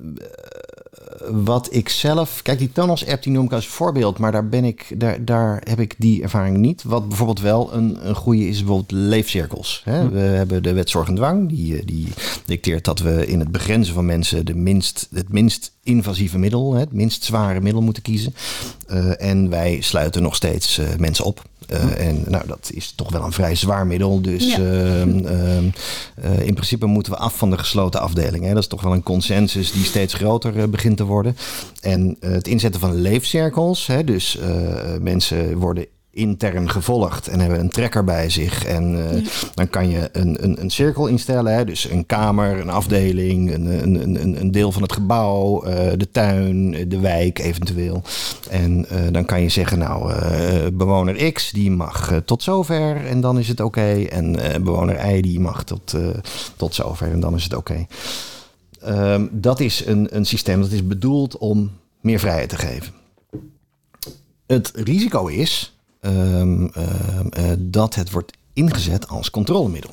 [1.31, 2.43] wat ik zelf.
[2.43, 5.81] Kijk, die Tonos-app die noem ik als voorbeeld, maar daar, ben ik, daar, daar heb
[5.81, 6.83] ik die ervaring niet.
[6.83, 9.83] Wat bijvoorbeeld wel een, een goede is, bijvoorbeeld leefcirkels.
[9.85, 10.09] Hè?
[10.09, 12.09] We hebben de wet zorg en dwang, die, eh, die
[12.47, 16.93] dicteert dat we in het begrenzen van mensen de minst, het minst invasieve middel, het
[16.93, 18.35] minst zware middel moeten kiezen.
[18.87, 21.43] Eh, en wij sluiten nog steeds eh, mensen op.
[21.69, 24.21] Eh, En nou, dat is toch wel een vrij zwaar middel.
[24.23, 24.59] Dus Ja.
[24.59, 25.65] ehm, ehm,
[26.15, 28.45] eh, in principe moeten we af van de gesloten afdeling.
[28.45, 28.53] Hè.
[28.53, 31.37] Dat is toch wel een consensus die steeds groter begint te worden.
[31.81, 33.87] En het inzetten van leefcirkels.
[33.87, 34.39] Hè, dus
[35.01, 38.65] mensen worden intern gevolgd en hebben een trekker bij zich.
[38.65, 41.55] En eh, dan kan je een, een, een cirkel instellen.
[41.55, 41.65] Hè?
[41.65, 46.11] Dus een kamer, een afdeling, een, een, een, een deel van het gebouw, eh, de
[46.11, 48.03] tuin, de wijk eventueel.
[48.51, 50.13] En eh, dan kan je zeggen, nou,
[50.73, 54.05] bewoner X die mag tot zover en dan is het oké.
[54.05, 55.95] En bewoner Y die mag tot,
[56.57, 57.87] tot zover en dan is het oké.
[58.81, 62.93] Ehm, dat is een, een systeem dat is bedoeld om meer vrijheid te geven.
[64.47, 65.74] Het risico is
[66.05, 69.91] ehm, ehm, eh, dat het wordt ingezet als controlemiddel.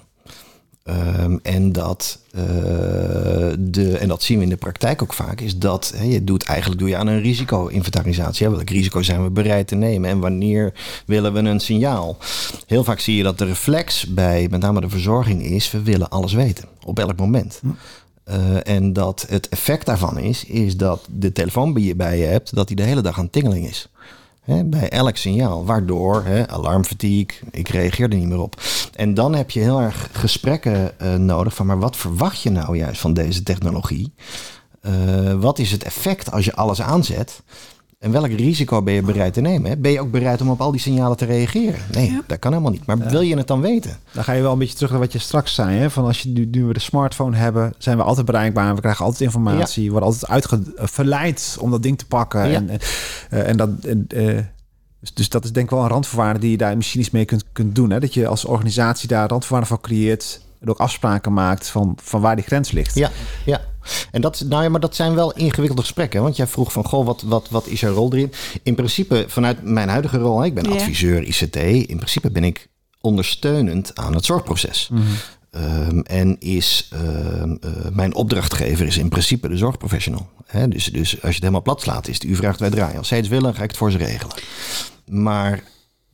[0.83, 2.41] Ehm, en, dat, eh,
[3.59, 6.79] de, en dat zien we in de praktijk ook vaak, is dat je doet eigenlijk
[6.79, 8.49] doe je aan een risico-inventarisatie.
[8.49, 10.73] Welk risico zijn we bereid te nemen en wanneer
[11.05, 12.17] willen we een signaal?
[12.67, 16.09] Heel vaak zie je dat de reflex bij met name de verzorging is, we willen
[16.09, 17.61] alles weten op elk moment.
[18.23, 22.25] Eh, en dat het effect daarvan is, is dat de telefoon die je bij je
[22.25, 23.89] hebt, dat die de hele dag aan tingeling is.
[24.45, 28.61] Bij elk signaal, waardoor alarmfatigue, ik reageer er niet meer op.
[28.95, 32.77] En dan heb je heel erg gesprekken uh, nodig van, maar wat verwacht je nou
[32.77, 34.13] juist van deze technologie?
[34.81, 37.41] Uh, wat is het effect als je alles aanzet?
[38.01, 39.81] En welk risico ben je bereid te nemen?
[39.81, 41.79] Ben je ook bereid om op al die signalen te reageren?
[41.91, 42.21] Nee, ja.
[42.27, 42.85] dat kan helemaal niet.
[42.85, 43.97] Maar wil je het dan weten?
[44.11, 45.77] Dan ga je wel een beetje terug naar wat je straks zei.
[45.77, 45.89] Hè?
[45.89, 48.75] Van als je nu, nu we de smartphone hebben, zijn we altijd bereikbaar.
[48.75, 49.83] We krijgen altijd informatie.
[49.83, 49.87] Ja.
[49.87, 52.49] We worden altijd uitverleid om dat ding te pakken.
[52.49, 52.55] Ja.
[52.55, 53.69] En, uh, en dat.
[54.07, 54.39] Uh,
[54.99, 57.25] dus, dus dat is denk ik wel een randvoorwaarde die je daar misschien iets mee
[57.25, 57.89] kunt, kunt doen.
[57.89, 57.99] Hè?
[57.99, 60.41] Dat je als organisatie daar randvoorwaarden van creëert.
[60.61, 62.95] En ook afspraken maakt van, van waar die grens ligt.
[62.95, 63.11] Ja,
[63.45, 63.61] ja.
[64.11, 66.21] En dat, nou ja, maar dat zijn wel ingewikkelde gesprekken.
[66.21, 68.31] Want jij vroeg van, goh, wat, wat, wat is er rol erin?
[68.63, 70.71] In principe, vanuit mijn huidige rol, ik ben ja.
[70.71, 71.55] adviseur ICT.
[71.89, 72.67] In principe ben ik
[72.99, 74.89] ondersteunend aan het zorgproces.
[74.91, 75.87] Mm -hmm.
[75.87, 80.29] um, en is um, uh, mijn opdrachtgever is in principe de zorgprofessional.
[80.45, 82.97] He, dus, dus als je het helemaal plat slaat, is het u vraagt wij draaien.
[82.97, 84.35] Als zij het willen, ga ik het voor ze regelen.
[85.05, 85.63] Maar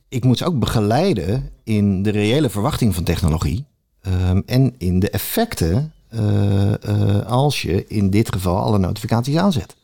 [0.08, 3.66] ik moet ze ook begeleiden in de reële verwachting van technologie.
[4.08, 6.20] Um, en in de effecten uh,
[6.88, 9.76] uh, als je in dit geval alle notificaties aanzet.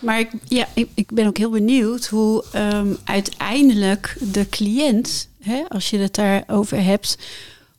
[0.00, 5.62] Maar ik, ja, ik, ik ben ook heel benieuwd hoe um, uiteindelijk de cliënt, hè,
[5.68, 7.18] als je het daarover hebt,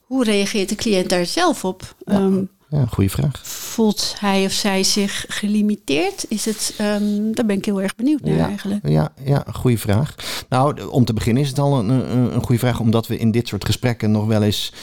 [0.02, 1.96] hoe reageert de cliënt daar zelf op?
[2.06, 2.20] Ja.
[2.20, 3.40] Um, ja, goede vraag.
[3.44, 6.26] Voelt hij of zij zich gelimiteerd?
[6.28, 8.88] Is het, um, daar ben ik heel erg benieuwd naar ja, eigenlijk.
[8.88, 10.16] Ja, ja, goede vraag.
[10.50, 13.32] Nou, om te beginnen is het al een, een, een goede vraag, omdat we in
[13.32, 14.74] dit soort gesprekken nog wel eens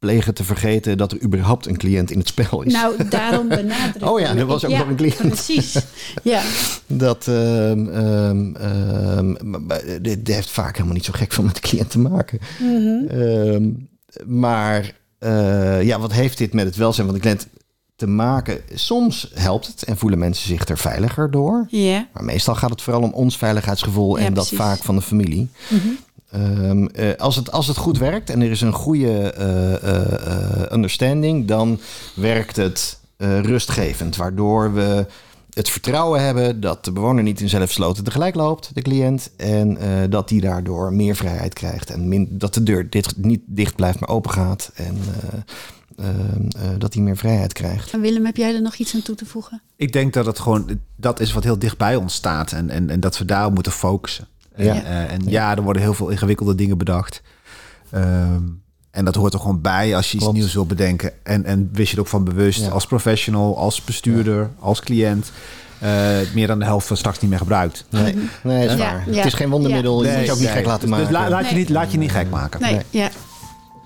[0.00, 2.72] plegen te vergeten dat er überhaupt een cliënt in het spel is.
[2.72, 4.12] Nou, daarom benadrukken.
[4.12, 5.16] oh ja, er was ook ja, nog een cliënt.
[5.16, 5.76] Precies,
[6.22, 6.42] ja.
[6.86, 8.56] Dat um, um,
[9.46, 9.68] um,
[10.02, 12.38] dit heeft vaak helemaal niet zo gek van met de cliënt te maken.
[12.58, 12.70] Mhm.
[12.70, 13.88] Mm -hmm.
[14.26, 17.48] maar uh, ja, wat heeft dit met het welzijn van de cliënt
[17.96, 18.60] te maken?
[18.74, 21.66] Soms helpt het en voelen mensen zich er veiliger door.
[21.68, 22.02] Yeah.
[22.12, 24.64] Maar meestal gaat het vooral om ons veiligheidsgevoel Ja, en dat precies.
[24.64, 25.48] vaak van de familie.
[25.68, 25.88] Mhm.
[26.34, 30.72] Um, uh, als, het, als het goed werkt en er is een goede uh, uh,
[30.72, 31.80] understanding, dan
[32.14, 32.98] werkt het
[33.42, 34.16] rustgevend.
[34.16, 35.06] Waardoor we
[35.50, 39.30] het vertrouwen hebben dat de bewoner niet in zelfsloten tegelijk loopt, de cliënt.
[39.36, 39.78] En
[40.10, 41.90] dat die daardoor meer vrijheid krijgt.
[41.90, 44.70] En min, dat de deur dit, niet dicht blijft, maar open gaat.
[44.74, 44.96] En
[46.78, 47.92] dat hij meer vrijheid krijgt.
[47.92, 49.62] En Willem, heb jij er nog iets aan toe te voegen?
[49.76, 52.52] Ik denk dat het gewoon, dat is wat heel dicht bij ons staat.
[52.52, 54.28] En, en, en dat we daarop moeten focussen.
[54.56, 54.74] Ja.
[54.74, 57.22] En, uh, en ja, er worden heel veel ingewikkelde dingen bedacht.
[57.94, 61.12] Um, en dat hoort er gewoon bij als je iets nieuws wil bedenken.
[61.22, 62.68] En, en wist je er ook van bewust Ja.
[62.68, 64.50] als professional, als bestuurder, ja.
[64.58, 65.32] als cliënt.
[65.82, 65.88] Uh,
[66.34, 67.84] meer dan de helft van straks niet meer gebruikt.
[67.90, 69.02] Nee, nee is Ja, waar.
[69.10, 69.16] ja.
[69.16, 70.04] Het is geen wondermiddel.
[70.04, 70.10] Ja.
[70.10, 70.56] Je moet je ook niet Nee.
[70.56, 71.06] gek laten Dus- maken.
[71.06, 72.60] Dus la, laat, je niet, laat je niet gek maken.
[72.60, 72.82] Nee, Nee.
[72.90, 73.08] ja.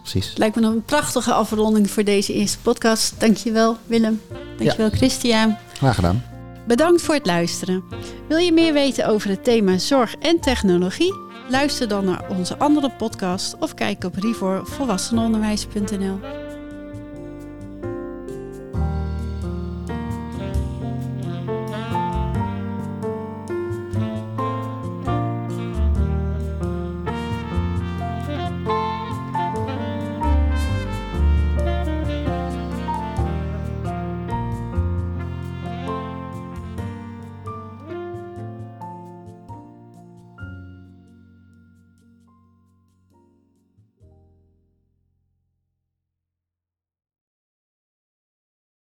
[0.01, 0.33] Precies.
[0.37, 3.15] Lijkt me een prachtige afronding voor deze eerste podcast.
[3.19, 4.21] Dankjewel Willem.
[4.59, 5.57] Dankjewel Christian.
[5.73, 6.34] Graag gedaan.
[6.67, 7.85] Bedankt voor het luisteren.
[8.29, 11.15] Wil je meer weten over het thema zorg en technologie?
[11.49, 16.44] Luister dan naar onze andere podcast of kijk op rivoorvolwassenenonderwijs.nl.